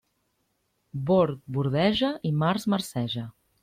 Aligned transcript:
Bord 1.11 1.45
bordeja 1.59 2.13
i 2.31 2.35
març 2.43 2.71
marceja. 2.77 3.33